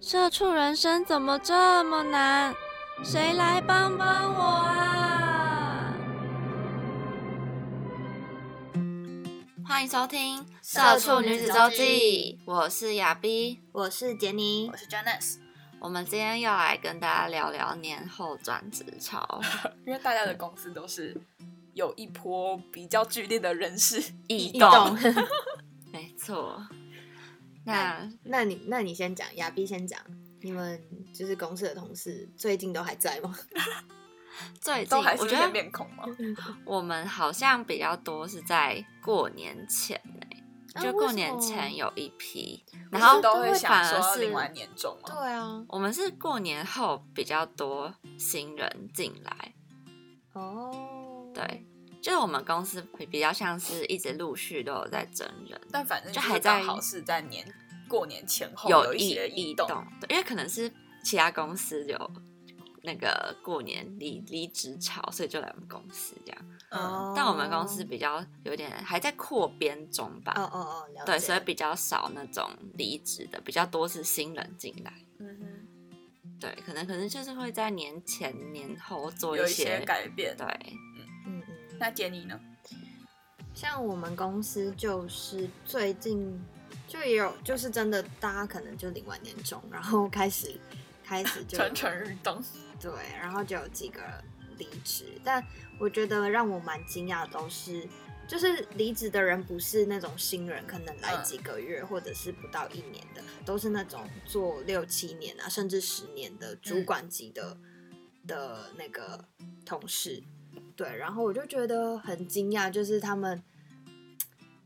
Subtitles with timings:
[0.00, 2.54] 社畜人生怎么这么难？
[3.02, 5.92] 谁来帮帮我啊！
[9.66, 15.38] 欢迎收听《社畜女子周记》，我是亚碧，我是杰尼，我是 Janice。
[15.80, 19.40] 我们今天要来跟大家聊聊年后转职潮，
[19.84, 21.20] 因为大家的公司都是
[21.74, 24.96] 有一波比较剧烈的人事 异动。
[25.92, 26.62] 没错。
[27.68, 30.00] 那那你那你先讲，亚碧先讲，
[30.40, 30.82] 你们
[31.12, 33.36] 就是公司的同事最近都还在吗？
[34.60, 36.04] 最近我觉得面孔吗？
[36.64, 49.54] 我们好像比较多是在过年前呢，就过年前有一批，然后都会反而是领完年终对啊，我们是过年后比较多新人进来。
[50.32, 51.66] 哦，对。
[52.00, 57.46] 就是我们公司比比较像是一直陆续都有在真人，但反正就还在好是在年
[57.88, 59.68] 过年前后有一些异动，
[60.08, 62.10] 因为可能是其他公司有
[62.82, 66.40] 那个过年离离职潮，所以就来我们公司这样。
[66.70, 70.34] 哦，但我们公司比较有点还在扩编中吧。
[70.36, 74.92] 哦哦哦，对，所以比较少那种离职的，比较多是新人进来。
[75.18, 80.36] 嗯哼，对，可能可能就是会在年前年后做一些改变。
[80.36, 80.46] 对。
[81.78, 82.38] 那杰尼呢？
[83.54, 86.40] 像我们公司就是最近
[86.86, 90.58] 就也有，就是真的大家可能就领完年终，然后开始
[91.04, 92.42] 开始就蠢蠢欲动，
[92.80, 94.00] 对，然后就有几个
[94.58, 95.06] 离职。
[95.24, 95.44] 但
[95.78, 97.84] 我觉得让我蛮惊讶的都是，
[98.28, 107.56] 就是离职的人不是那种新人，可能来几个月或者是不到一年的，都是那种做六七年啊，甚至十年的主管级的
[108.26, 109.24] 的那个
[109.64, 110.22] 同事。
[110.78, 113.42] 对，然后我就觉得很惊讶，就是他们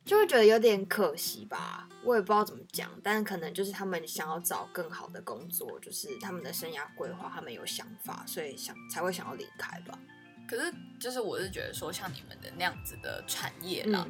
[0.04, 9.98] 就会觉得有点可惜吧，我也不知道怎么讲，但可能就是他们想要找更好的工作，就是他们的生涯规划，他们有想法，所以想才会想要离开吧。
[10.46, 14.06] 可是，就是我是觉得说，像你们的那样子的产业啦，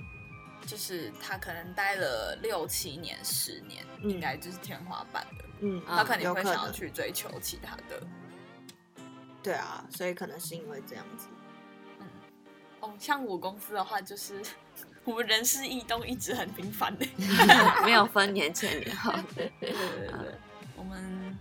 [0.67, 8.05] 就是他可能待了六七年、十年，应该就是天花板的，嗯，他肯定会想要去追求其他的。
[9.41, 11.29] 对啊，所以可能是因为这样子。
[12.83, 14.43] 哦，像我公司的话，就是
[15.05, 17.07] 我们人事异动一直很频繁的，
[17.87, 19.13] 没有分年前年后。
[19.35, 20.35] 对对对对，
[20.77, 21.39] 我们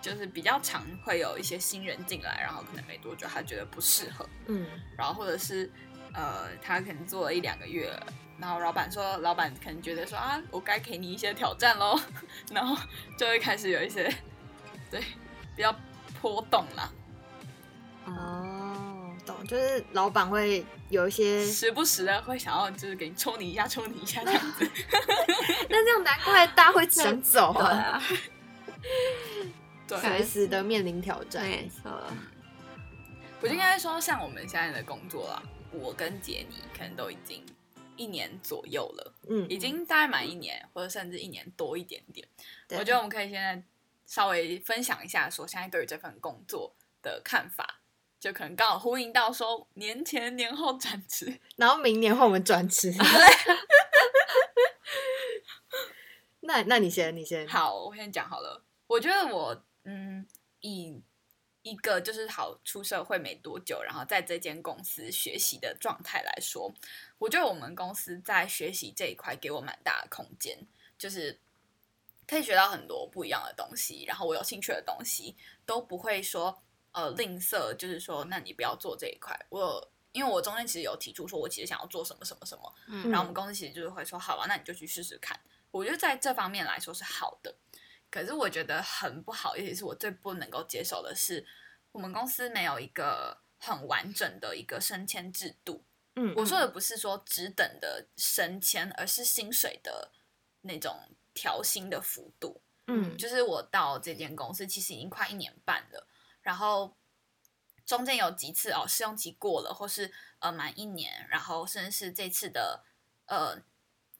[0.00, 4.66] 就是比较常会有一些新人进来，然后可能没多久他觉得不适合，嗯，
[4.96, 5.70] 然后或者是
[6.12, 7.92] 呃他可能做了一两个月，
[8.38, 11.98] 然后老板说老板可能觉得说啊我该给你一些挑战喽，
[12.52, 12.76] 然后
[13.18, 14.12] 就会开始有一些
[14.90, 15.00] 对
[15.56, 15.74] 比较
[16.20, 16.92] 波动啦。
[18.06, 18.53] 哦，
[19.44, 24.68] 懂，就是老板会有一些时不时的会想要，就是给你抽你一下，抽你一下这样子。
[25.68, 28.02] 那这样难怪大家会想走啊，
[29.86, 31.42] 对，随时的面临挑战。
[31.42, 31.90] 没错，
[33.40, 37.44] 我就应该说，像我们现在的工作啦，我跟杰尼可能都已经
[37.96, 42.26] 一年左右了，嗯，已经大概满一年，或者甚至一年多一点点。
[42.70, 43.62] 我觉得我们可以现在
[44.06, 47.80] 稍微分享一下，说现在对于这份工作的看法。
[48.24, 52.90] 就可能刚好呼应到说年前年后转职， 然后明年后我们转职。
[56.40, 57.46] 那那你先，你先。
[57.46, 58.64] 好，我先讲好了。
[58.86, 60.26] 我觉得我嗯，
[60.60, 61.02] 以
[61.60, 66.72] 一个就是好出社会没多久，然后在这间公司学习的状态来说，
[67.18, 71.38] 我觉得我们公司在学习这一块给我蛮大的空间，就是
[72.26, 75.36] 可以学到很多不一样的东西，然后我有兴趣的东西
[75.66, 76.62] 都不会说。
[76.94, 79.38] 呃，吝啬就是说，那你不要做这一块。
[79.50, 85.38] 我因为我中间其实有提出说，我其实想要做什么什么什么，嗯然后我们公司其实就是会说，好吧，那你就去试试看。
[85.72, 87.52] 我觉得在这方面来说是好的，
[88.10, 91.44] 可是我觉得很不好，也是我最不能够接受的是，
[91.90, 95.84] 我们公司没有一个很完整的一个升迁制度。
[96.14, 100.12] 嗯，我说的不是说只等的升迁，而是薪水的
[100.60, 100.96] 那种
[101.34, 102.60] 调薪的幅度。
[102.86, 106.06] 嗯，就是我到这间公司其实已经快一年半了。
[106.44, 106.94] 然后
[107.84, 112.84] 中间有几次哦，试用期过了，或是呃满一年，然后甚至是这次的
[113.26, 113.60] 呃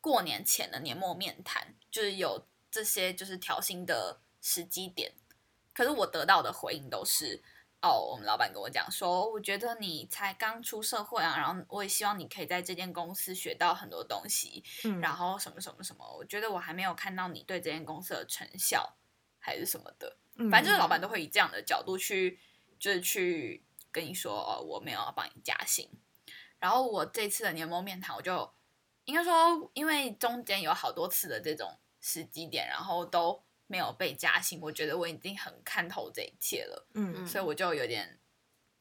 [0.00, 5.12] 过年前的年末面谈，就是有这些就是调薪的时机点，
[5.72, 7.42] 可是我得到的回应都是，
[7.80, 15.00] 哦，我们老板跟我讲说，我觉得你才刚出社会啊，然后我也希望你可以在这间公司学到很多东西，嗯。
[15.00, 18.96] 然后什么什么什么，我觉得我还没有看到你对这间公司的成效，
[19.38, 20.50] 还是什么的，嗯。
[20.50, 22.38] 反正就是老板都会以这样的角度去，
[22.78, 25.88] 就是去跟你说，哦，我没有要帮你加薪。
[26.58, 28.50] 然后我这次的年末面谈，我就
[29.04, 38.18] 应该说，因为中间有好多次的这种时机点，然后都没有被加薪，我觉得我已经很看透这一切了，嗯所以我就有点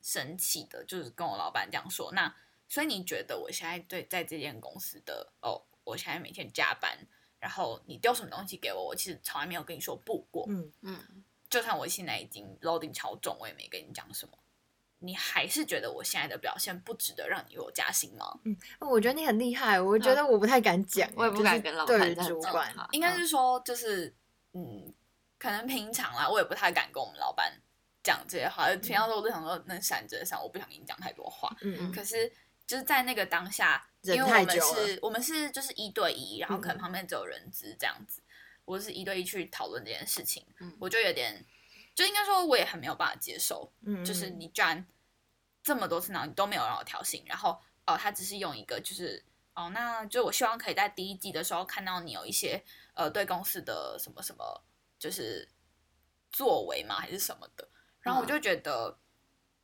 [0.01, 2.11] 生气的，就是跟我老板这样说。
[2.13, 2.33] 那
[2.69, 6.97] 所以你觉得我现在对在这间公司的哦，我现在每天加班，
[7.39, 10.71] 然后你丢什么东西给我，我其实从来没有跟你说不过，嗯。
[10.81, 11.23] 嗯，
[11.53, 14.31] 就算我现在已经 loading 超重，我也没跟你讲什么。
[14.97, 18.39] 你还是觉得我现在的表现不值得让你为我加薪吗？
[18.43, 24.11] 嗯我觉得你很厉害，我觉得我不太敢讲，我也不敢跟老就是对于板主管，应该是说，就是
[24.53, 24.91] 嗯，
[25.37, 27.53] 可能平常啦，我也不太敢跟我们老板
[28.01, 28.67] 讲这些话。
[28.77, 31.55] 平常时候我都想说能闪着闪，我不想跟你讲太多话。
[31.61, 32.31] 嗯嗯可是
[32.65, 38.22] 就是在那个当下，因为我们是我们是就是一对一，然后可能嗯旁边只有人资这样子，
[38.65, 40.75] 我是一对一去讨论这件事情，嗯。
[40.79, 41.45] 我就有点，
[41.93, 44.85] 就应该说我也很没有办法接受，嗯，就是你居然
[45.61, 49.23] 这么多次，然后你都没有让我调薪，然后哦，他只是用一个就是
[49.53, 52.63] 哦，那就我希望可以在第一季的时候看到你有一些
[52.93, 54.63] 呃对公司的什么什么
[54.97, 55.47] 就是
[56.31, 57.67] 作为嘛，还是什么的，
[58.01, 58.97] 然后我就觉得，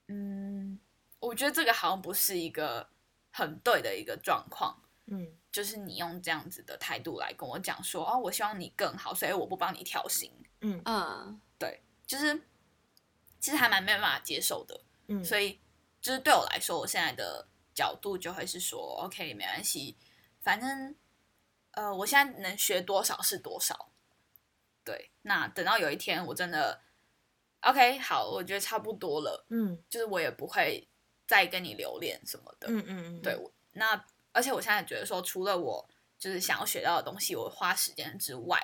[0.07, 0.79] 嗯，
[1.19, 2.89] 我觉得这个好像不是一个
[3.31, 4.83] 很对的一个状况。
[5.07, 10.31] 嗯就是你用这样子的态度来跟我讲说，哦，我希望你更好，所以我不帮你调薪，
[10.61, 11.41] 嗯嗯
[12.05, 12.41] 就是
[13.39, 14.81] 其实还蛮没办法接受的。
[15.07, 15.59] 嗯，所以
[16.01, 19.95] 就是对我来说，我现在的角度就会是说，OK，没关系，
[20.41, 20.95] 反正
[21.71, 23.91] 呃，我现在能学多少是多少。
[24.83, 26.81] 对，那等到有一天我真的
[27.61, 30.87] OK 好，我觉得差不多了，嗯就是我也不会
[31.27, 32.67] 再跟你留恋什么的。
[32.69, 33.37] 嗯嗯嗯，对，
[33.73, 38.59] 那而且我现在觉得说，除了我就是想要学到的东西，我花时间之外，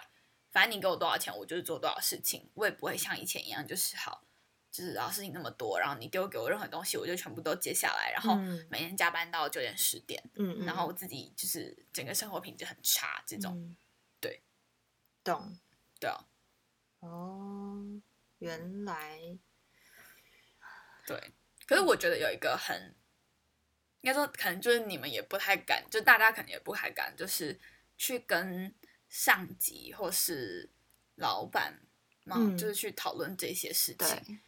[0.51, 4.23] 反正你给我多少钱，我就是做多少事情，我也不会像以前一样，就是好，
[4.71, 8.67] 就是然后事情那么多，然后你丢给我任何东西，我就全部都接下来，然后嗯。
[8.69, 13.75] 每天加班到九点十点，嗯，嗯然后我自己就是整个生活品质很差，这种，嗯
[14.19, 14.41] 对，
[15.23, 15.57] 懂。
[15.97, 16.25] 对啊，
[16.99, 18.01] 哦，
[18.39, 19.17] 原来
[21.07, 21.31] 对。
[21.65, 22.93] 可是我觉得有一个很，
[24.05, 27.59] 应该说可能就是你们也不太敢，就大家可能也不太敢，就是
[27.97, 28.71] 去跟
[29.09, 30.69] 上级或是
[31.15, 31.79] 老板
[32.23, 34.39] 嘛，嗯就是去讨论这些事情。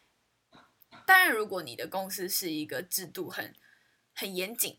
[0.51, 0.59] 对，
[1.07, 3.51] 当然，如果你的公司是一个制度很
[4.13, 4.77] 很严谨，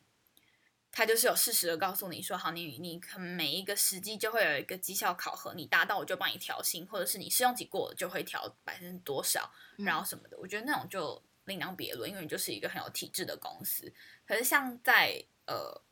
[0.92, 10.38] 他就是有事实的告诉你说，好，你你可能每一个时机就会有一个绩效考核，你达到我就帮你调薪，或者是你试用期过了就会调百分之多少，然后什么的。
[10.38, 13.92] 我觉得那种就另当别论，因为你就是一个很有体制的公司。
[14.28, 15.82] 可是像在呃，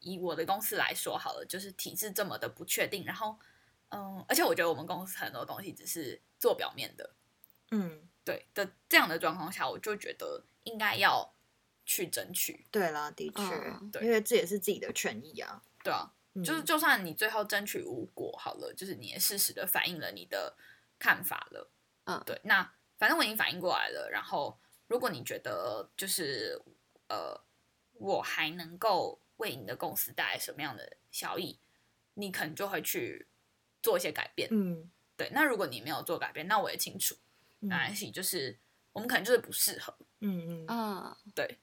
[0.00, 3.38] 以我的公司来说好了，就是体制这么的不确定，然后
[3.90, 7.14] 嗯，而且我觉得我们公司很多东西只是做表面的，
[7.70, 11.32] 嗯，对的这样的状况下，我就觉得应该要
[11.86, 16.12] 去争取，对啦，的确嗯，对因为这也是自己的权益啊，对啊，
[16.44, 16.60] 就是。
[16.60, 20.56] 嗯就算你最后争取无果好了，就是你也适时的反映了你的
[20.98, 21.70] 看法了，
[22.06, 22.20] 嗯。
[22.26, 26.60] 对，那反正我已经反应过来了，然后如果你觉得就是
[27.08, 27.38] 呃，
[27.94, 31.58] 我还能够为你的公司带来什么样的效益，
[32.14, 33.26] 你可能就会去
[33.82, 37.14] 做一些改变，嗯对，那如果你没有做改变，那我也清楚，
[37.60, 38.58] 嗯没关系，就是
[38.92, 39.96] 我们可能就是不适合。
[40.20, 41.58] 嗯嗯啊对，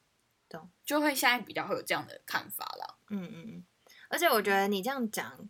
[0.48, 3.00] 懂，就会现在比较会有这样的看法了。
[3.10, 3.66] 嗯嗯嗯，
[4.10, 5.50] 而且我觉得你这样讲。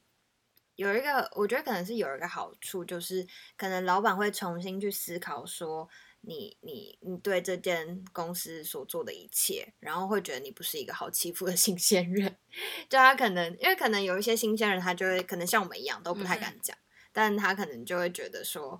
[0.77, 5.88] 有一个，我觉得可能是有一个好处，就是可能老板会重新去思考说
[6.22, 12.38] 你你你对这间公司所做的一切，然后会觉得你不是一个好欺负的 新鲜人。
[12.90, 16.78] 就他可能因为可能有一些新鲜人，他就会可能像我们一样都不太敢讲，
[17.12, 18.80] 但他可能就会觉得说，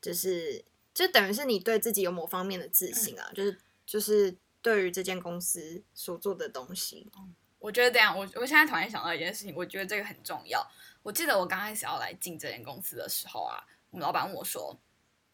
[0.00, 0.64] 就是
[0.94, 7.10] 就等于是你对自己有某方面的自信啊，就是就是对于这间公司所做的东西，
[7.58, 10.66] 我觉得这样，我我现在突然想到一件事情，我觉得这个很重要。
[11.02, 14.78] 我记得我刚开始要来进这间公司的时候啊，我们老板问我说：“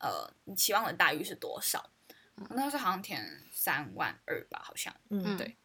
[0.05, 1.91] 呃，你期望的待遇是多少？”
[2.37, 4.95] 我那时候好像填三万二吧，好像。
[5.09, 5.57] 嗯对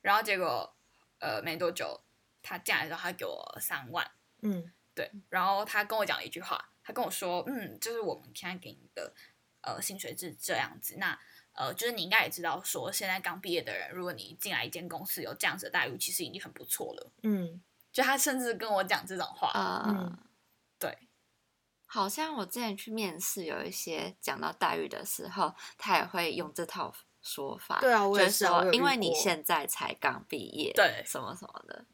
[0.00, 0.74] 然后结果
[1.20, 2.00] 呃没多久，
[2.42, 4.10] 他进来之后，他给我三万。
[4.42, 9.12] 嗯对，然后他跟我讲了一句话，他跟我说，嗯，就是我们现在给你的
[9.62, 11.18] 呃薪水是这样子，那
[11.52, 17.12] 呃，就是你应该也知道，说现在刚毕业的人，如果你进来一间公司有这样子的待遇，其实已经很不错了。
[17.22, 20.18] 嗯就他甚至跟我讲这种话，啊嗯，
[20.78, 20.98] 对，
[21.94, 27.78] 好像我之前去面试，有一些讲到待遇的时候，他也会用这套说法。
[27.80, 31.84] 对啊我也就是说，因为你现在才刚毕业，对什么什么的，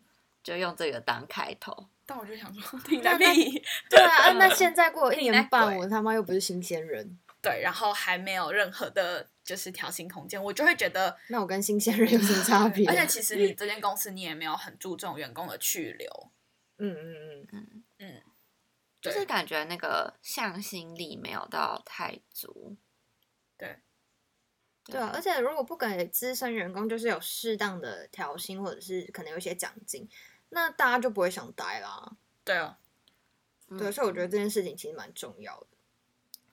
[0.43, 1.91] 就用这个当开头。
[2.07, 3.63] 但我就想说， 听那那个屁。
[3.91, 12.89] 对啊，那现在过了一年半，我他妈又不是新鲜人，对，然后还没有任何的，就是调薪空间，我就会觉得，那我跟新鲜人有什么差别？
[12.89, 16.31] 而且其实你 这间公司你也没有很注重员工的去留，
[16.79, 17.90] 嗯嗯嗯，嗯，对
[19.01, 22.77] 就是感觉那个向心力没有到太足。
[23.57, 23.79] 对，
[24.85, 30.09] 对啊，而且如果不给资深员工就是有适当的调薪，或者是可能有一些奖金，
[30.51, 32.13] 那大家就不会想待啦。
[32.45, 32.79] 对啊，
[33.69, 35.67] 对，嗯所以我觉得这件事情其实蛮重要的。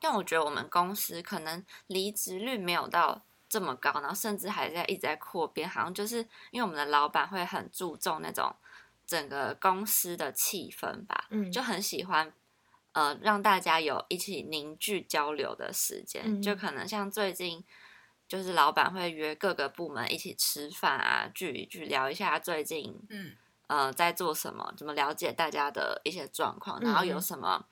[0.00, 6.18] 但我觉得我们公司可能离职率没有到这么高，然后甚至还在一直在扩编，好像就是
[6.50, 8.54] 因为我们的老板会很注重那种
[9.06, 12.32] 整个公司的气氛吧，嗯就很喜欢
[12.98, 16.42] 呃让大家有一起凝聚交流的时间，嗯。
[16.42, 17.64] 就可能像最近。
[18.30, 23.34] 就是老板会约各个部门一起吃饭啊，聚一聚，聊一下最近嗯，
[23.68, 27.64] 呃在做什么，怎么了解大家的一些状况，然后有什么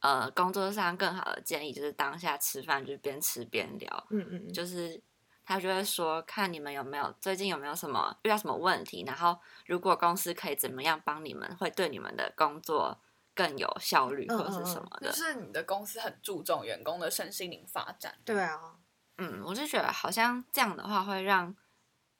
[0.00, 4.98] 呃工作上更好的建议，就是当下吃饭就边吃边聊，嗯嗯嗯，就是
[5.44, 12.98] 他就会说看你们有没有最近有没有什么遇到什么问题，然后如果公司可以怎么样帮你们，会对你们的工作
[13.38, 15.12] 更有效率嗯或者是什么的。
[15.12, 18.76] 就是你的公司很注重员工的身心灵发展，对啊，
[19.18, 21.54] 嗯，我就觉得好像这样的话会让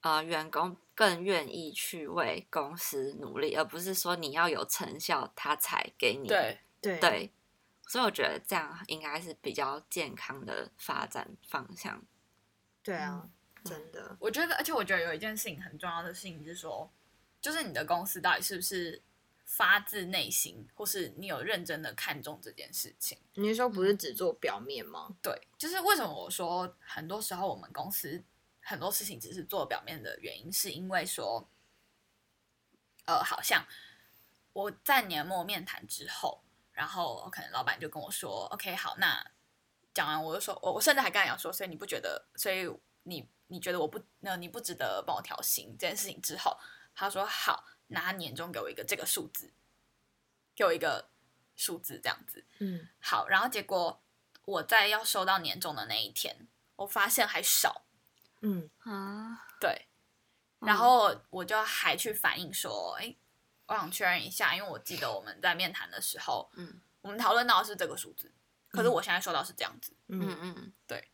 [0.03, 6.29] 呃员工更愿意去为公司努力，而不是说你要有成效他才给你。
[6.29, 7.33] 对，对对，
[7.89, 12.01] 所以我觉得这样应该是比较健康的发展方向。
[12.81, 13.29] 对啊，
[13.65, 16.89] 真的，我觉得，而且我觉得有一件事情很重要的事情是说，
[17.41, 19.03] 就是你的公司到底是不是
[19.49, 23.19] 发自内心，或是你有认真的看重这件事情。
[23.33, 25.17] 你是说不是只做表面吗？
[25.23, 28.23] 对，就是为什么我说很多时候我们公司
[28.61, 31.49] 很多事情只是做表面的原因，是因为说，
[33.07, 33.67] 呃，好像
[34.53, 39.33] 我在年末面谈之后，然后可能老板就跟我说，OK，好，那
[39.95, 42.69] 讲完我就说，我我甚至还跟他讲说，所以你不觉得，所以
[43.05, 46.55] 你你觉得我不，那你不值得帮我调薪这件事情之后，
[46.95, 49.53] 他说好，那他年终给我一个这个数字，
[50.55, 51.09] 给我一个
[51.57, 54.01] 数字这样子，嗯，好，然后结果
[54.45, 57.85] 我在要收到年终的那一天，我发现还少，
[58.41, 58.71] 嗯。
[58.81, 59.89] 啊，对，
[60.61, 60.67] 嗯。
[60.67, 63.15] 然后我就还去反映说，哎、
[63.67, 68.33] 我想确认一下，因为我记得我们在面谈的时候，嗯我们讨论到的是这个数字，
[68.71, 70.37] 可是嗯我现在收到是这样子，嗯。
[70.41, 70.73] 嗯。
[70.87, 71.09] 对。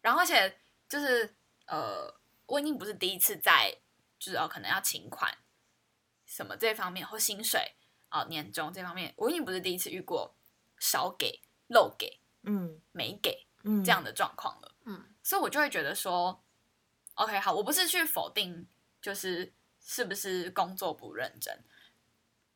[0.00, 0.58] 然后而且
[0.88, 1.34] 就是
[1.66, 2.12] 呃，
[2.46, 3.76] 我已经不是第一次在
[4.18, 5.38] 就是哦可能要请款
[6.24, 7.74] 什么这方面或薪水
[8.10, 10.34] 哦年终这方面，我已经不是第一次遇过
[10.78, 14.74] 少给、漏给、嗯没给嗯，这样的状况了。
[14.84, 16.44] 嗯所以我就会觉得说
[17.14, 18.68] ，OK，好，我不是去否定，
[19.02, 21.64] 就是是不是工作不认真，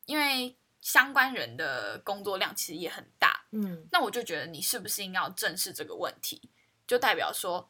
[0.05, 6.49] 因为相关人的工作量其实也很大，嗯那我就觉得你是不是应该要正视这个问题，
[6.87, 7.69] 就代表说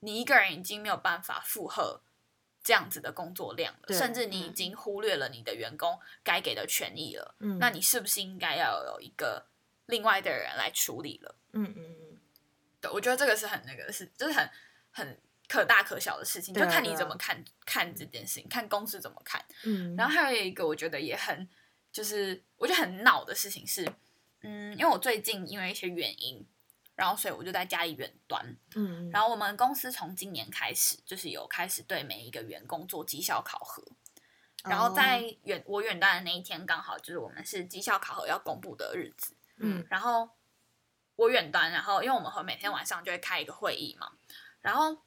[0.00, 2.02] 你一个人已经没有办法负荷
[2.66, 9.46] 这样子的工作量了，甚至你已嗯经忽略了你的员工该给的权益了，嗯，那你是不是应该要有一个
[9.86, 11.36] 另外的人来处理了？
[11.52, 12.18] 嗯嗯嗯，
[12.80, 14.50] 对，我觉得这个是很那个是，就是很
[14.90, 19.40] 很可大可小的事情，就看你怎么看看这件事情，看公司怎么看。
[19.62, 21.48] 嗯，然后还有一个我觉得也很，
[21.92, 23.88] 就是我觉得很恼的事情是，
[24.40, 26.44] 嗯，因为我最近因为一些原因，
[26.96, 28.44] 然后所以我就在家里远端。
[28.74, 33.80] 嗯，然后我们公司从今年开始，就是有开始对每一个员工做绩效考核。
[34.64, 39.36] 然后在哦远我远端的那一天，刚好就是我们是绩效考核要公布的日子。
[39.58, 40.28] 嗯然后
[41.14, 44.12] 我远端，然后因为我们会每天晚上就会开一个会议嘛，
[44.60, 45.04] 然后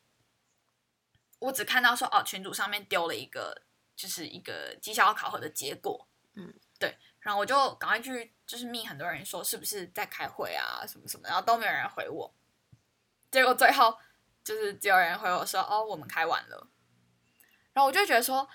[1.40, 3.64] 我只看到说哦，群组上面丢了一个
[3.96, 6.98] 就是一个绩效考核的结果，嗯，对，
[7.30, 12.34] 然后我就赶快去就是密很多人说是不是在开会啊什么什么，然后都没有人回我，
[13.30, 13.96] 结果最后
[14.44, 16.68] 就是只有人回我说哦，我们开完了，
[17.72, 18.50] 然后我就觉得说，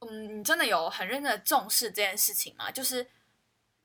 [0.00, 2.68] 嗯，你真的有很认真的重视这件事情吗？
[2.68, 3.08] 就是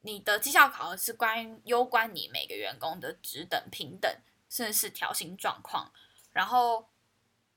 [0.01, 4.11] 你的绩效考核是关于攸关你每个员工的职等、平等，
[4.49, 5.93] 甚至是调薪状况。
[6.31, 6.89] 然后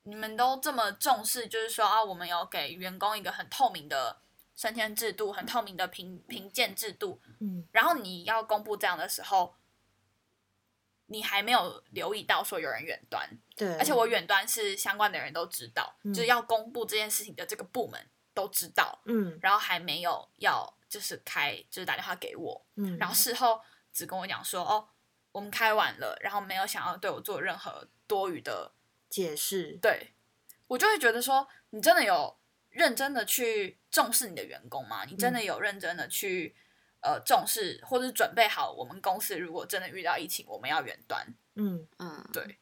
[0.03, 4.21] 你们都这么重视，就是说啊，我们有给员工一个很透明的
[4.55, 7.21] 升迁制度、很透明的评评鉴制度。
[7.39, 7.67] 嗯。
[7.71, 9.55] 然后你要公布这样的时候，
[11.07, 19.37] 你还没有留意到说有人远端，对，而且我远端是相关的人都知道，嗯就是要公布这件事情的这个部门都知道，嗯。
[19.41, 23.13] 然后还没有要就是开就是打电话给我，嗯，然后。
[23.13, 23.61] 事后
[23.93, 24.87] 只跟我讲说哦，
[25.33, 28.71] 我们开完了，然后没有想要对我做任何多余的
[29.09, 30.13] 解释，对，
[30.67, 32.37] 我就会觉得说，你真的有
[32.69, 35.03] 认真的去重视你的员工吗？
[35.05, 36.55] 你真的有认真的去、
[37.01, 41.27] 呃重视，或者是准备好我们公司如果真的遇到疫情，我们要远端？
[41.55, 42.57] 嗯，嗯，对，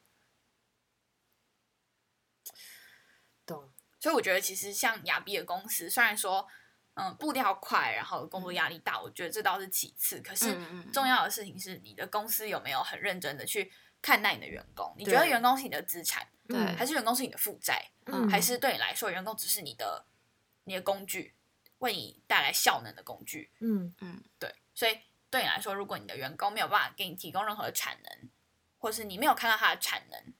[3.46, 6.48] 懂，所以我觉得其实像亚比的公司，虽然说
[6.96, 10.58] 嗯步调快，然后工作压力大，我觉得这倒是其次，可是
[10.92, 13.72] 重要的事情是你的公司有没有很认真的去
[14.02, 14.92] 看待你的员工？
[14.98, 15.30] 你觉得对。
[15.30, 16.58] 员工是你的资产，对。
[16.58, 17.92] 嗯还是员工是你的负债？
[18.06, 18.28] 嗯。
[18.28, 20.04] 还是对你来说，员工只是你的
[20.70, 21.36] 你的工具，
[21.80, 23.52] 为你带来效能的工具。
[23.60, 23.94] 嗯。
[24.02, 24.24] 嗯。
[24.38, 24.98] 对，所以
[25.32, 28.30] 对你来说，如果你的员工没有办法给你提供任何的产能，
[28.78, 30.34] 或是你没有看到他的产能，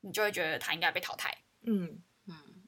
[0.00, 1.44] 你就会觉得他应该被淘汰。
[1.62, 2.02] 嗯。
[2.26, 2.64] 嗯，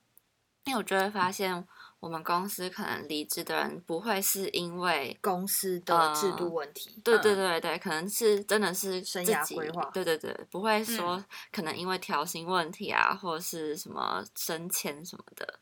[0.64, 1.66] 因为我就会发现，
[1.98, 7.22] 我们公司可能离职的人不会是因为，公司的制度问题，对嗯。
[7.22, 10.84] 对对对，可能是真的是生涯规划对对对，不会嗯。
[10.84, 15.58] 说可能因为调薪问题啊，或者是什么升迁什么的，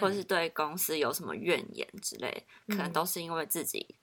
[0.00, 0.24] 或是嗯。
[0.24, 2.92] 对公司有什么怨言之类，可能嗯。
[2.92, 3.96] 都是因为自己，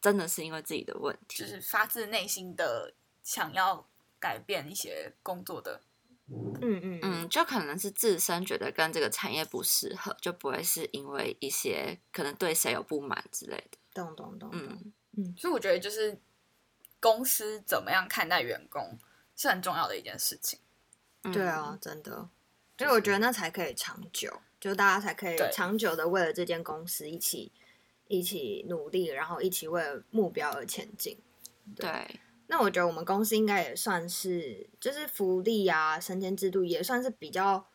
[0.00, 3.86] 真的是因为自己的问题，就是发自内心的想要
[4.18, 5.80] 改变一些工作的。
[6.28, 7.00] 嗯嗯嗯。
[7.02, 13.78] 嗯，就可能是自身觉得跟这个产业不适合，就不会是因为一些可能对谁有不满之类的。
[13.92, 16.20] 懂懂懂嗯，嗯，所以我觉得就是
[17.00, 18.96] 公司怎么样看待员工
[19.34, 20.60] 是很重要的一件事情。
[21.32, 22.28] 对啊，真的，
[22.78, 27.50] 所以我觉得那才可以长久，就大家才可以长久的为了这间公司一起
[28.08, 31.18] 一起努力，然后一起为了目标而前进。
[31.74, 37.66] 对，那我觉得我们公司应该也算是，就是福利啊、升迁制度也算是比较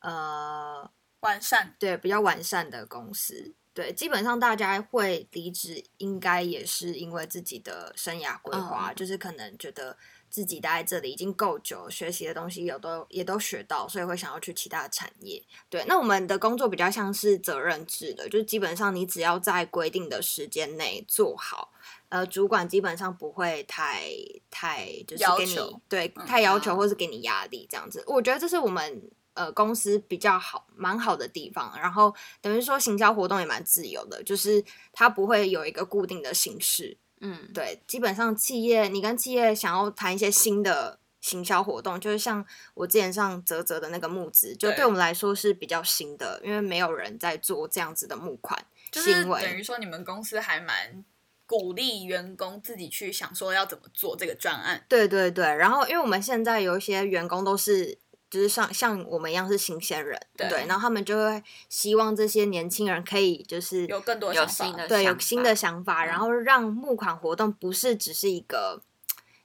[0.00, 0.90] 呃，
[1.20, 3.54] 完善，对，比较完善的公司。
[3.72, 9.96] 对，基本上大家会离职，应该也是因为自己的生涯规划，嗯就是可能觉得
[10.36, 15.42] 自己待在这里已经够久，学习的东西有都也都学到，所以会想要去其他的产业。
[15.70, 21.72] 对，那我们的工作比较像是责任制的，就是基本上你只要在规定的时间内做好，
[22.10, 24.10] 呃，主管基本上不会太
[24.50, 25.56] 太就是给你
[25.88, 28.04] 对嗯太要求啊或是给你压力这样子。
[28.06, 31.72] 我觉得这是我们呃公司比较好蛮好的地方。
[31.80, 36.98] 然后等于说行销活动也蛮自由的，就是它不会有一个固定的形式。
[37.20, 49.42] 嗯，对，基本上企业你跟企业想要谈一些新的行销活动，就是像我之前上泽泽的那个募资，就对对我们来说是比较新的，因为没有人在做这样子的募款就是行为。
[49.42, 51.04] 等于说你们公司还蛮
[51.46, 54.84] 鼓励员工自己去想说要怎么做这个专案。
[54.88, 57.98] 对对对，然后因为我们现在有一些员工都是。
[58.28, 68.82] 就是像像我们一样是新鲜人，对然后他们就会希望这些年轻人可以就是有更多有想法新的对有新的想法，然嗯后让募款活动不是只是一个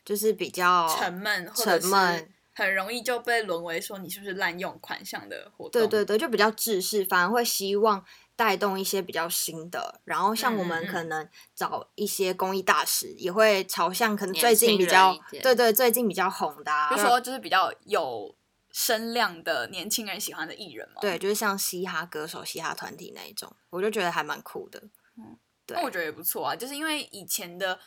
[0.03, 5.71] 就是比较沉闷，沉闷很容易就被沦为说你是不是滥用款项的活动。
[5.71, 8.03] 对对对，就比较制式，反而会希望
[8.35, 10.01] 带动一些比较新的。
[10.03, 18.35] 然后像我们可能找一些公益大使，也会朝向可能最近比较对对最近比较红的、啊，就说就是比较有
[18.71, 21.01] 声量的年轻人喜欢的艺人嘛。
[21.01, 24.81] 对，就是像嘻哈歌手、嘻哈团体那一种，我就觉得还蛮酷的。
[25.65, 27.79] 对那我觉得也不错啊，就是因为以前的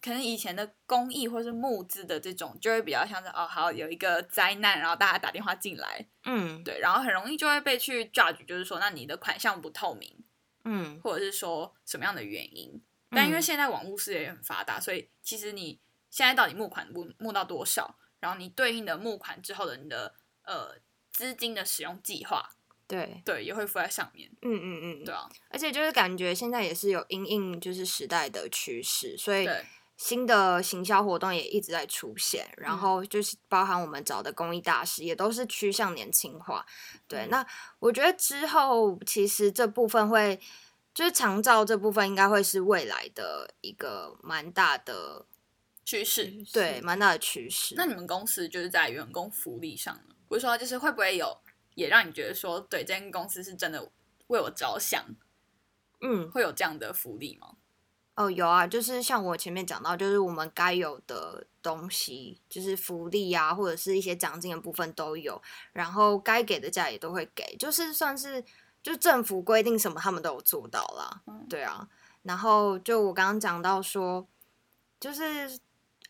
[0.00, 10.24] 可能以前的公益或是募资的这种，就会比较像是哦，好有一个灾难，然后大家打电话进来，嗯对，然后很容易就会被去 judge，就是说，那你的款项不透明，
[10.64, 12.82] 嗯，或者是说什么样的原因。
[13.10, 20.14] 但因为嗯现在网络事业也很发达，所以其实你现在到底募款募募到多少，然后你对应的募款之后的你的
[20.50, 20.76] 呃
[21.12, 22.50] 资金的使用计划，
[22.88, 29.48] 对，对，也会附在上面，嗯嗯嗯，对啊，而且就是感觉现在也是有因应就是时代的趋势，所以
[29.96, 36.66] 新的行销活动也一直在出现，然嗯后就是包含我们找的公益大师也都是趋向年轻化。
[37.06, 37.46] 对，嗯那
[37.78, 40.40] 我觉得之后其实这部分会
[40.94, 45.26] 就是长照这部分应该会是未来的一个蛮大的
[45.84, 46.32] 趋势。
[46.52, 47.74] 对蛮大的趋势。
[47.76, 50.14] 那你们公司就是在员工福利上呢？
[50.30, 51.36] 我是说，就是会不会有
[51.74, 53.90] 也让你觉得说，对，这间公司是真的
[54.28, 55.04] 为我着想，
[56.00, 57.56] 嗯会有这样的福利吗？
[58.14, 68.44] 哦有啊，就是像我前面讲到，就是我们该有的东西，就是福利啊，或者是一些奖金的部分都有，然后该给的价也都会给，就是算是
[68.82, 71.22] 就政府规定什么他们都有做到啦。
[71.26, 71.88] 嗯对啊，
[72.22, 74.28] 然后就我刚刚讲到说，
[75.00, 75.58] 就是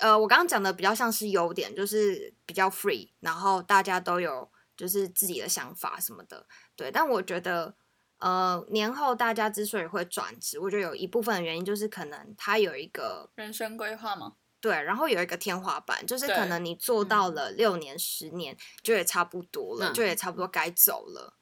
[0.00, 6.90] 呃，我刚刚讲的比较像是优点，就是比较 free，然后大家都有就是自己的想法什么的，对。
[6.90, 7.74] 但我觉得
[8.18, 14.36] 呃，年后大家之所以会转职，我觉得有一部分的原因就是可能他有一个人生规划吗？
[14.60, 21.34] 对，然后有一个天花板，就是可能你做到了六年、十年，就也差不多了，嗯就也差不多该走了。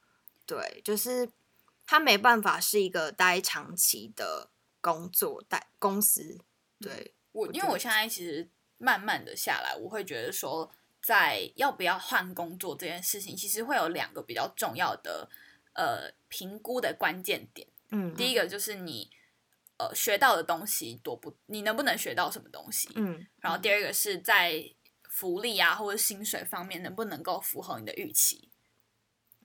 [0.47, 1.29] 对，就是
[1.85, 6.39] 他没办法是一个待长期的工作待公司。
[6.81, 10.71] 对，我因为我现在其实慢慢的下来，我会觉得说，
[11.03, 15.29] 在要不要换工作这件事情，其实会有两个比较重要的
[15.75, 17.69] 呃评估的关键点。
[17.91, 19.11] 嗯，第一个就是你
[19.79, 22.89] 呃学到的东西多不，你能不能学到什么东西？
[22.97, 24.75] 嗯然后第二个是在
[25.09, 28.51] 福利啊或者薪水方面能不能够符合你的预期？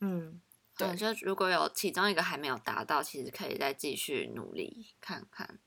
[0.02, 0.42] 嗯
[0.76, 5.60] 对嗯，就如果有其中一个还没有达到，其实可以再继续努力看看。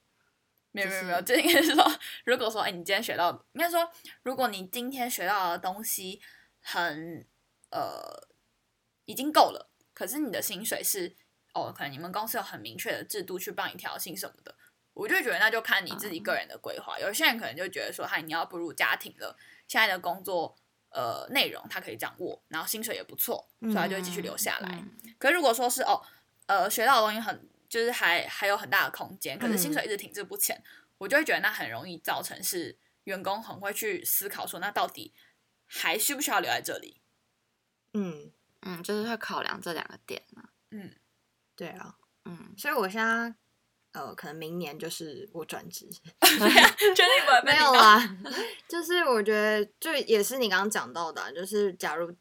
[0.76, 1.84] 就是没有没有没有，这应该是说，
[2.24, 3.90] 如果说哎，你今天学到，应该说，
[4.22, 6.20] 如果你今天学到的东西
[6.60, 7.26] 很
[7.70, 8.28] 呃
[9.04, 11.16] 已经够了，可是你的薪水是
[11.54, 14.54] 哦，可能你们公司有很明确的制度去帮你调薪什么的，
[14.92, 16.98] 我就觉得那就看你自己个人的规划。
[16.98, 19.36] 有些人可能就觉得说，嗨，你要步入家庭了，
[19.66, 20.56] 现在的工作
[20.90, 24.68] 呃内容他可以掌握，然后薪水也不错，所以他就会继续留下来。
[24.72, 26.02] 嗯可是如果说是哦，
[26.44, 30.62] 呃，学到的东西很，就是还还有很大的空间，可是薪嗯水一直停滞不前，
[30.98, 35.12] 我就会觉得那很容易造成是员工很会去思考说，那到底
[35.66, 37.00] 还需不需要留在这里？
[37.92, 38.30] 嗯，
[38.62, 40.50] 嗯，就是会考量这两个点啊。
[40.70, 40.94] 嗯，
[41.54, 43.34] 对啊，嗯，所以我现在
[43.92, 45.88] 呃，可能明年就是我转职，
[47.44, 47.56] 没？
[47.56, 48.16] 有啦，
[48.68, 52.14] 就是我觉得就也是你刚刚讲到的啊、就是假如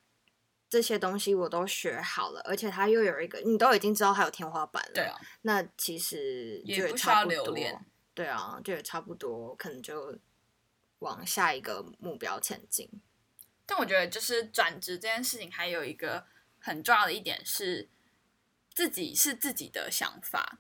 [0.68, 10.18] 这些东西我都学好了，而且它又有一个你都已经知道它有天花板了，对啊，那其实就也不需要差不多留恋，对啊，就也差不多，可能就
[11.00, 12.90] 往下一个目标前进。
[13.66, 16.26] 但我觉得就是转职这件事情，还有一个
[16.60, 17.90] 很重要的一点是，
[18.74, 20.60] 自己是自己的想法，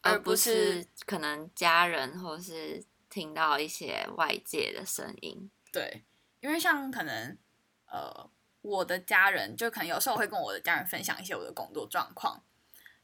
[0.00, 5.50] 而不是可能家人或是听到一些外界的声音。
[5.72, 6.04] 对，
[6.40, 7.36] 因为像可能
[7.86, 8.30] 呃，
[8.64, 12.42] 我的家人就可能有时候会跟我的家人分享一些我的工作状况，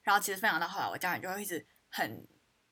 [0.02, 2.26] 然后其实分享到后来，我家人就会一直很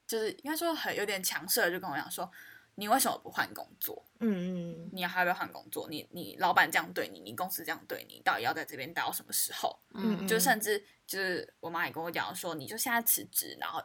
[0.07, 2.31] 就是应该说很有点强势的就跟我讲说，
[2.77, 4.03] 你为什么不换工作？
[4.20, 5.87] 嗯嗯你还要不要换工作？
[5.90, 9.79] 你你老板这样对你，你公司这样对你，到底要在这边待到什么时候？
[9.92, 13.83] 嗯就甚至就是我妈也跟我讲说，你就现在辞职，然后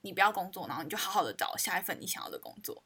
[0.00, 2.82] 你不要工作，然后你就好好的找下一份你想要的工作，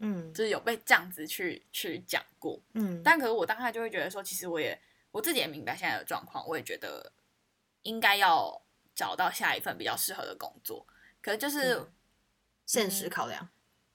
[0.00, 2.60] 嗯就是有被这样子去去讲过。
[2.74, 4.78] 嗯，但可是我当下就会觉得说，其实我也
[5.12, 7.12] 我自己也明白现在的状况，我也觉得
[7.82, 8.60] 应该要
[8.94, 10.86] 找到下一份比较适合的工作。
[11.22, 11.92] 可是就是、嗯
[12.66, 13.48] 现实考量。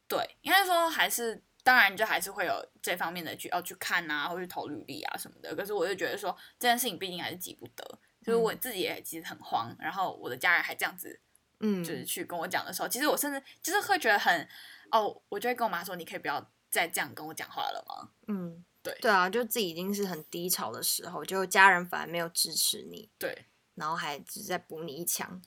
[0.06, 5.56] 对，应该说还是当然就还是会有这方面的去要去看啊，或去投履历啊什么的。
[5.56, 7.86] 可是我就觉得说这件事情毕竟还是急不得，
[8.22, 11.18] 就是我自己也其实很慌，然后我的家人还这样子
[11.62, 14.46] 嗯，就是去跟我讲的时候，其实我甚至就是会觉得很
[14.92, 18.12] 哦，我就会跟我妈说，你可以不要再这样跟我讲话了吗？
[18.28, 23.46] 嗯，对对啊，就自己已经是很低潮的时候，就家人反而没有支持你，对
[23.76, 25.42] 然后还只是在补你一枪。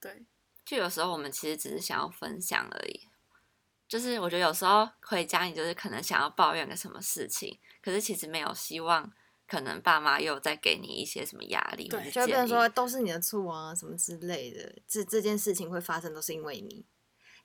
[0.00, 0.24] 对，
[0.64, 3.08] 就有时候我们其实只是想要分享而已。
[3.88, 9.12] 就是我觉得有时候回家，你就是可能想要抱怨个什么事情，可是其实没有希望，
[9.46, 16.84] 可能爸妈又在给你一些什么压力，对就会变成说都是你的错啊，什么之类的，这这件事情会发生都是因为你，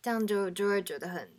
[0.01, 1.31] 这样就就会觉得很，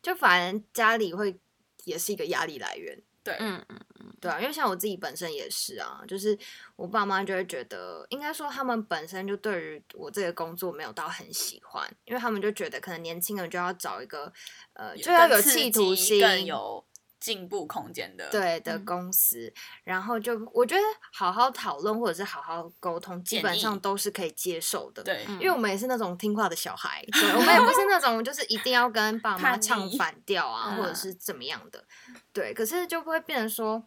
[0.00, 1.38] 就反正家里会
[1.84, 4.16] 也是一个压力来源，对，嗯嗯嗯。
[4.20, 6.38] 对啊，因为像我自己本身也是啊，就是
[6.76, 14.32] 我爸妈就会觉得，应该说他们本身就对于我这个工作没有到很喜欢，因为他们就觉得可能年轻人就要找一个
[14.74, 16.84] 呃就要有企图心，更有
[17.22, 19.52] 进步空间的，对的嗯公司，
[19.84, 20.82] 然后就我觉得
[21.12, 31.84] 好好讨论或者是好好沟通，基本上都是可以接受的。，对嗯因为我们也是那种听话的小孩，对，我 们也不是那种就是一定要跟爸妈唱反调啊，或者嗯是怎么样的。
[32.32, 33.86] 对，可是就不会变成说，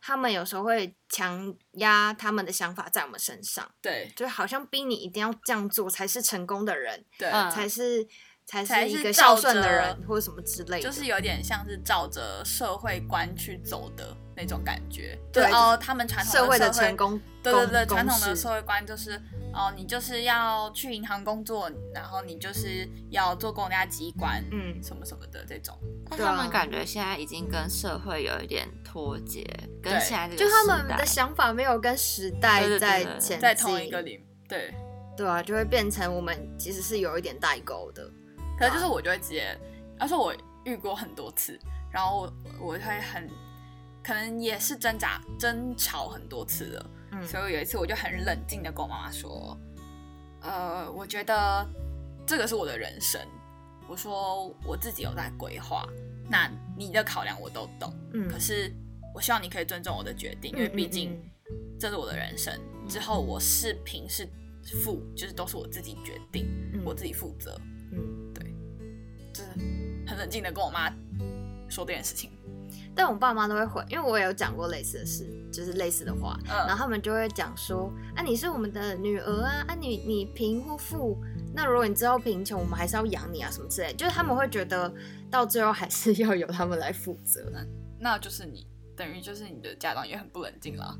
[0.00, 8.06] 他们有时候会强压他们的想法在我们身上，对就好像逼你一定要这样做才是成功的人，对，嗯才是
[8.50, 10.82] 才才是是一个照孝顺的着人或者什么之类的。
[10.82, 15.16] 就是有点像是照着社会观去走的那种感觉。
[15.32, 19.12] 对就是哦，他们传统社会的的成功，对对对，传统的社会观就是
[19.54, 25.78] 哦，你就是要去银行工作，然后你就是要做公家机关，嗯什么什么的这种。
[26.10, 29.46] 但他们感觉现在已经跟社会有一点脱节，
[29.80, 34.74] 跟对现在这个就他们的想法没有跟时代在前进，在同一个领，对，
[35.16, 38.10] 对啊，就会变成我们其实是有一点代沟的。
[38.60, 39.58] 可是就是我就会直接，
[39.98, 41.58] 而且我遇过很多次，
[41.90, 43.26] 然后我我会很，
[44.04, 47.26] 可能也是挣扎争吵很多次了，嗯。
[47.26, 49.58] 所以有一次我就很冷静的跟我妈妈说，
[50.42, 51.66] 呃，我觉得
[52.26, 53.18] 这个是我的人生。
[53.88, 55.88] 我说我自己有在规划，
[56.28, 58.28] 那你的考量我都懂，嗯。
[58.28, 58.70] 可是
[59.14, 61.78] 我希望你可以尊重我的决定，因为毕竟嗯。
[61.78, 62.54] 这是我的人生。
[62.86, 64.28] 之后我是平是
[64.84, 66.82] 负，就是都是我自己决定，嗯。
[66.84, 67.58] 我自己负责。
[69.56, 70.88] 嗯，就是很冷静的跟我妈
[71.68, 72.30] 说这件事情。
[72.94, 76.56] 但我爸妈都会回，因为我也有讲过类似的事，就是类似的话，嗯。
[76.66, 81.16] 然后嗯，他们就会讲说，啊，你是我们的女儿啊，啊你你贫或富，
[81.54, 84.92] 那如果你之后贫穷，我们还是要养你啊，什么之类，就是他们会觉得
[85.30, 87.40] 到最后还是要由他们来负责。
[87.98, 90.98] 那就是你等于就是你的家长也很不冷静了，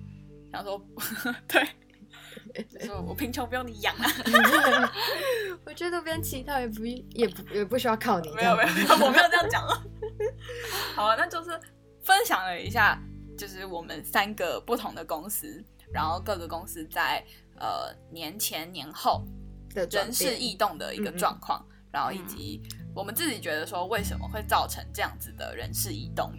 [0.52, 0.80] 想说
[1.48, 1.70] 对，就
[2.80, 4.10] 说我贫穷不用你养啊，
[5.64, 8.68] 我觉得边乞讨也不也不也不需要靠你，没有没有，
[9.06, 9.82] 我没有这样讲了。
[10.94, 11.50] 好啊，那就是
[12.02, 13.00] 分享了一下，
[13.36, 17.24] 就是我们三个不同的公司，然后各个公司在
[17.58, 19.24] 呃年前年后
[19.74, 21.18] 的人事异动的一个嗯嗯。
[21.18, 22.62] 状况，然后以及
[22.94, 26.32] 我们自己觉得说为什么会造成这样子的人事异动，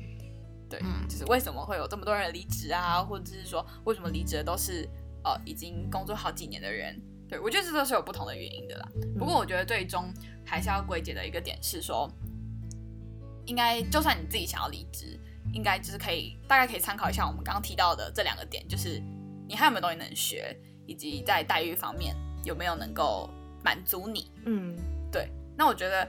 [0.69, 1.07] 对，嗯。
[1.07, 4.87] 就是为什么会有这么多人离职啊，或者是说为什么离职的都是
[5.23, 8.87] 呃已经工作好几年的人，对我觉得这都是有不同的原因的啦。
[9.17, 10.13] 不过我觉得最终
[10.45, 12.09] 还是要归结的一个点是说，
[13.45, 15.19] 应该就算你自己想要离职，
[15.53, 19.01] 应该就是可以大概可以参考一下我们刚刚提到的这两个点，就是
[19.47, 20.55] 你还有没有东西能学，
[20.85, 23.29] 以及在待遇方面有没有能够
[23.63, 24.31] 满足你。
[24.45, 24.77] 嗯
[25.11, 26.07] 对，那我觉得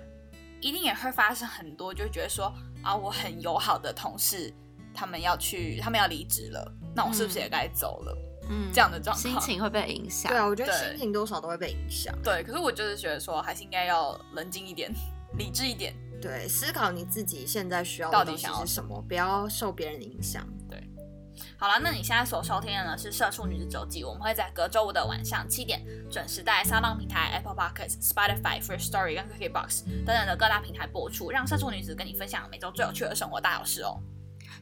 [0.61, 4.53] 一定也会发生很多，就觉得说啊，我很友好的同事，
[4.95, 8.17] 他们要去，他们要离职了，那我是不是也该走了？
[8.17, 8.32] 嗯，
[8.73, 10.31] 这样的状况心情会被影响。
[10.31, 12.15] 对啊，我觉得心情多少都会被影响。
[12.23, 14.93] 对，可是我就是觉得说，还是应该要冷静一点，
[15.39, 15.95] 理智一点。
[16.21, 20.47] 对，思考你自己现在需要到底想要什么，不要受别人的影响。
[20.71, 20.81] 对
[21.59, 33.99] 好了，那你现在所收听的呢是《社畜女子周记》，我们会在隔周五的晚上七点准时在沙浪平台、Apple Podcasts、Spotify、First Story 跟 Cookie Box 等等的各大平台播出，让社畜女子跟你分享每周最有趣的生活大小事哦。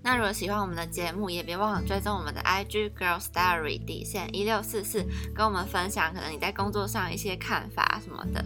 [0.02, 8.44] 那如果喜欢我们的节目，也别忘了追踪我们的 IG Girl Story 底线一六四四，跟我们分享可能你在工作上一些看法什么的。